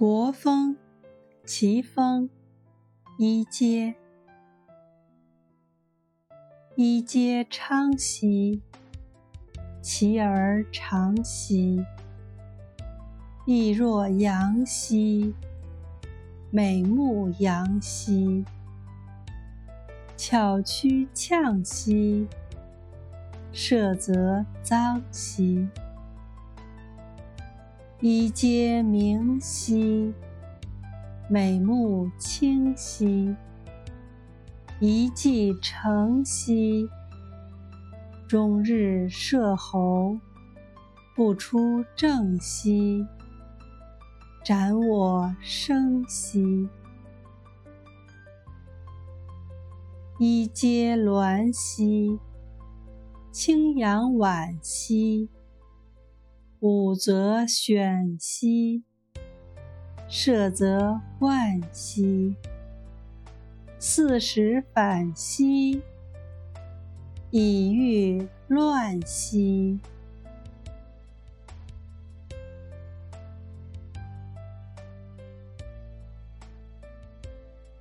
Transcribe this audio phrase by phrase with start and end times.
[0.00, 0.78] 国风，
[1.44, 2.30] 齐风，
[3.18, 3.94] 一阶，
[6.74, 8.62] 一阶昌兮，
[9.82, 11.84] 其而长兮，
[13.44, 15.34] 意若阳兮，
[16.50, 18.42] 美目扬兮，
[20.16, 22.26] 巧躯呛兮，
[23.52, 25.68] 射则脏兮。
[28.02, 30.14] 一阶明兮，
[31.28, 33.36] 美目清兮；
[34.80, 36.88] 一骑成兮，
[38.26, 40.16] 终日摄候，
[41.14, 43.06] 不出正兮。
[44.42, 46.70] 斩我生兮，
[50.18, 52.18] 一阶鸾兮，
[53.30, 55.28] 清扬婉兮。
[56.60, 58.82] 五则选兮，
[60.06, 62.34] 射则涣兮；
[63.78, 65.80] 四时反兮，
[67.30, 69.80] 以欲乱兮。